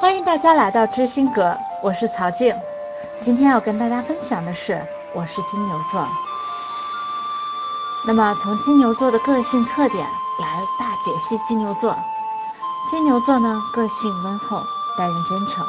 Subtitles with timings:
[0.00, 2.56] 欢迎大家来到知心阁，我是曹静。
[3.22, 4.82] 今天要跟大家分享的是，
[5.14, 6.08] 我是金牛座。
[8.06, 10.02] 那么从金牛座的个性特点
[10.40, 11.94] 来大解析金牛座。
[12.90, 14.62] 金牛座呢，个性温厚，
[14.96, 15.66] 待人真诚。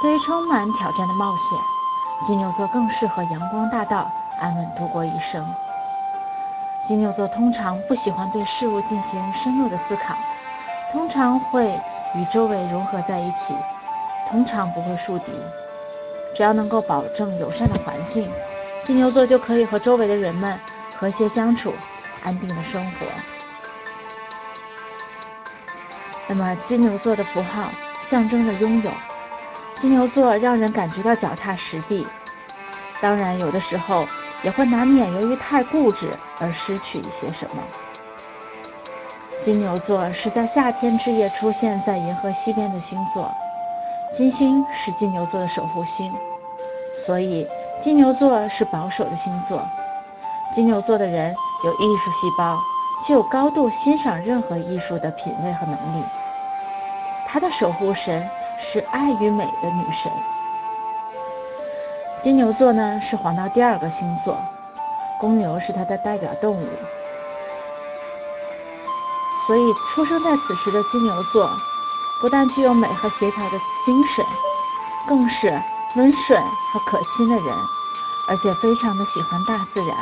[0.00, 1.58] 对于充满挑战的冒险，
[2.26, 4.10] 金牛座更适合阳光大道，
[4.40, 5.46] 安稳度过一生。
[6.88, 10.14] 金牛座通常不喜欢对事物进行深入的思考，
[10.90, 11.78] 通常会
[12.14, 13.54] 与周围融合在一起，
[14.28, 15.32] 通常不会树敌。
[16.34, 18.30] 只要能够保证友善的环境，
[18.84, 20.58] 金牛座就可以和周围的人们
[20.96, 21.72] 和谐相处，
[22.22, 23.06] 安定的生活。
[26.28, 27.70] 那么金牛座的符号
[28.10, 28.90] 象征着拥有，
[29.80, 32.06] 金牛座让人感觉到脚踏实地，
[33.00, 34.06] 当然有的时候。
[34.44, 36.10] 也会难免由于太固执
[36.40, 37.62] 而失去一些什么。
[39.44, 43.28] 金牛座是在夏天之夜出现在银河西边的星座，
[44.16, 46.14] 金星是金牛座的守护星，
[47.04, 47.44] 所以
[47.82, 49.60] 金牛座是保守的星座。
[50.54, 51.34] 金牛座的人
[51.64, 52.56] 有艺术细胞，
[53.04, 56.04] 具有高度欣赏任何艺术的品味和能力。
[57.26, 58.24] 他的守护神
[58.60, 60.12] 是爱与美的女神。
[62.22, 64.38] 金牛座呢是黄道第二个星座，
[65.18, 66.66] 公牛是它的代表动物，
[69.46, 71.50] 所以出生在此时的金牛座，
[72.20, 74.24] 不但具有美和协调的精神，
[75.06, 75.60] 更是
[75.96, 76.40] 温顺
[76.72, 77.54] 和可亲的人，
[78.28, 79.96] 而且非常的喜欢大自然。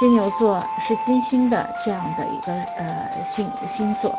[0.00, 4.12] 金牛座是金星的这样的一个呃星星座，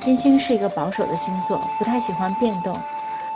[0.00, 2.74] 金星是一个保守的星座，不太喜欢变动。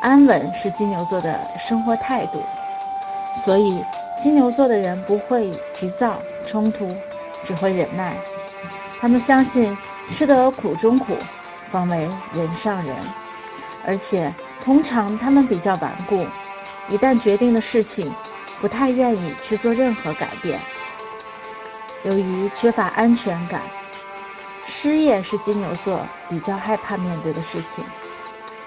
[0.00, 2.42] 安稳是金牛座的生活态度，
[3.44, 3.84] 所以
[4.22, 6.89] 金牛座的人不会急躁冲突，
[7.46, 8.16] 只会忍耐。
[9.05, 9.77] 他们相信
[10.12, 11.14] 吃得苦中苦，
[11.70, 12.97] 方为人上人。
[13.86, 16.27] 而且通常他们比较顽固，
[16.88, 18.11] 一旦决定的事情，
[18.62, 20.58] 不太愿意去做任何改变。
[22.05, 23.61] 由于缺乏安全感，
[24.67, 26.00] 失业是金牛座
[26.30, 27.84] 比较害怕面对的事情。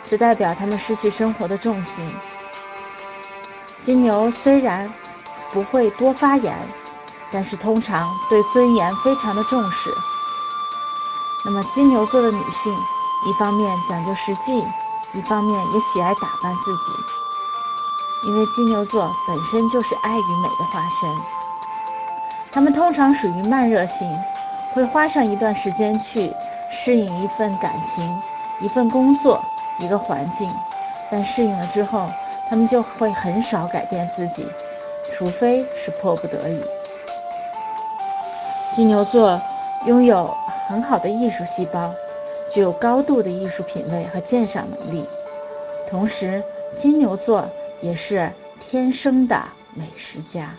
[0.07, 2.13] 这代表他们失去生活的重心。
[3.83, 4.87] 金牛虽然
[5.51, 6.55] 不会多发言，
[7.31, 9.89] 但是通常对尊严非常的重视。
[11.47, 12.77] 那么金牛座的女性，
[13.25, 14.59] 一方面讲究实际，
[15.13, 18.27] 一方面也喜爱打扮自己。
[18.27, 21.09] 因为金牛座本身就是爱与美的化身，
[22.51, 24.19] 他们通常属于慢热型，
[24.73, 26.35] 会花上一段时间去
[26.69, 28.21] 适应一份感情、
[28.59, 29.41] 一份工作。
[29.79, 30.51] 一个环境，
[31.11, 32.09] 但适应了之后，
[32.49, 34.43] 他们就会很少改变自己，
[35.15, 36.59] 除非是迫不得已。
[38.75, 39.39] 金牛座
[39.85, 40.35] 拥有
[40.67, 41.93] 很好的艺术细胞，
[42.51, 45.05] 具有高度的艺术品味和鉴赏能力，
[45.89, 46.43] 同时
[46.79, 47.49] 金牛座
[47.81, 50.51] 也是天生的美食家。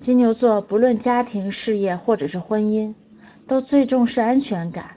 [0.00, 2.94] 金牛座不论家庭、事业或者是婚姻。
[3.46, 4.90] 都最重视安全感，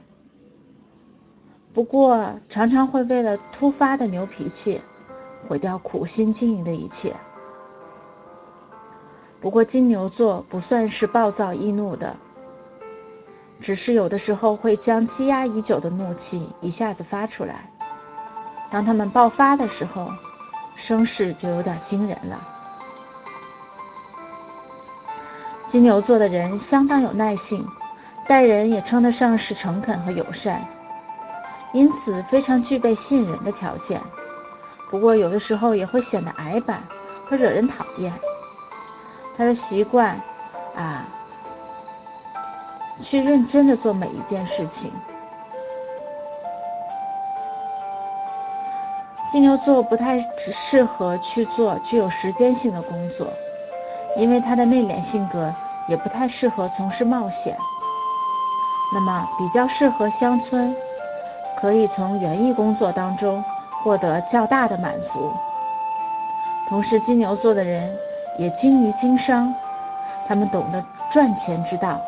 [1.74, 4.82] 不过常常会为了突发的牛脾气，
[5.48, 7.16] 毁掉苦心经营的一切。
[9.42, 12.16] 不过金牛座不算是暴躁易怒的，
[13.60, 17.70] 只是有的时候会将积压已久的怒气一下子发出来。
[18.70, 20.10] 当他们爆发的时候，
[20.76, 22.40] 声势就有点惊人了。
[25.70, 27.68] 金牛座的人相当有耐性。
[28.28, 30.64] 待人也称得上是诚恳和友善，
[31.74, 34.00] 因此非常具备信任的条件。
[34.90, 36.82] 不过有的时候也会显得矮板
[37.26, 38.14] 和惹人讨厌。
[39.38, 40.20] 他的习惯
[40.76, 41.06] 啊，
[43.02, 44.92] 去认真的做每一件事情。
[49.32, 53.32] 金牛座不太适合去做具有时间性的工作，
[54.18, 55.54] 因为他的内敛性格
[55.88, 57.58] 也不太适合从事冒险。
[58.94, 60.76] 那么比较适合乡村，
[61.62, 63.42] 可以从园艺工作当中
[63.82, 65.34] 获得较大的满足。
[66.68, 67.98] 同时，金牛座的人
[68.38, 69.54] 也精于经商，
[70.28, 72.00] 他们懂得赚钱之道，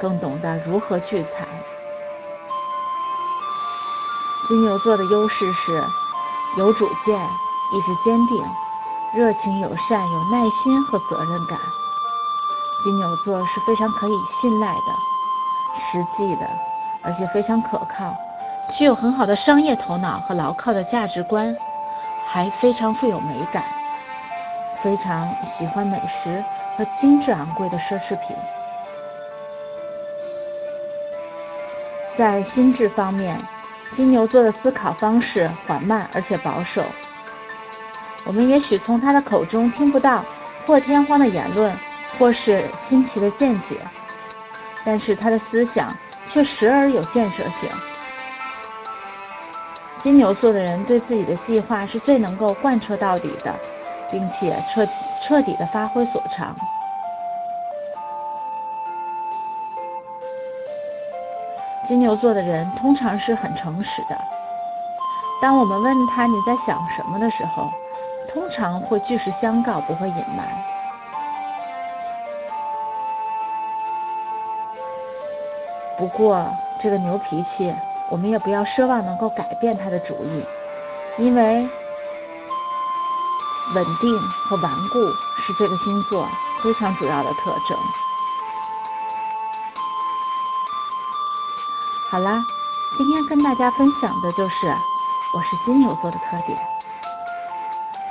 [0.00, 1.46] 更懂得如何聚财。
[4.48, 5.84] 金牛座的优势是
[6.58, 8.36] 有主见、意志坚定、
[9.14, 11.58] 热情友善、有耐心和责任感。
[12.84, 14.92] 金牛座是非常可以信赖的。
[15.90, 16.46] 实际的，
[17.02, 18.14] 而且非常可靠，
[18.74, 21.56] 具有很好的商业头脑和牢靠的价值观，
[22.26, 23.64] 还非常富有美感，
[24.82, 26.44] 非常喜欢美食
[26.76, 28.36] 和精致昂贵的奢侈品。
[32.18, 33.38] 在心智方面，
[33.96, 36.84] 金牛座的思考方式缓慢而且保守。
[38.24, 40.24] 我们也许从他的口中听不到
[40.66, 41.74] 破天荒的言论
[42.18, 43.80] 或是新奇的见解，
[44.84, 45.96] 但是他的思想
[46.30, 47.70] 却时而有建设性。
[49.98, 53.58] 金牛座的人对自己的计划是最能够贯彻到底的，
[54.12, 54.86] 并且彻
[55.20, 56.54] 彻底的发挥所长。
[61.88, 64.16] 金牛座的人通常是很诚实的。
[65.40, 67.68] 当我们问他你在想什么的时候，
[68.32, 70.46] 通常会据实相告，不会隐瞒。
[75.98, 76.48] 不过
[76.80, 77.74] 这个牛脾气，
[78.08, 80.44] 我们也不要奢望能够改变他的主意，
[81.18, 81.68] 因为
[83.74, 84.98] 稳定和顽固
[85.40, 86.28] 是这个星座
[86.62, 87.78] 非常主要的特征。
[92.10, 92.44] 好啦，
[92.98, 94.66] 今天跟大家分享的就是
[95.34, 96.58] 我是金牛座的特点。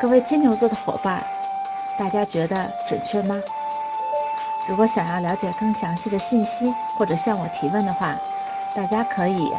[0.02, 1.24] 各位金牛座的伙伴，
[2.00, 3.36] 大家觉得准确吗？
[4.68, 8.16] 如果想要了解更详细的信息或者向我提问的话，
[8.76, 9.52] 大家可以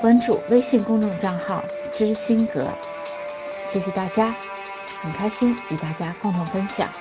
[0.00, 2.68] 关注微信公众账号“知心阁”。
[3.72, 4.34] 谢谢大家，
[5.02, 6.94] 很开心与大家共同分享。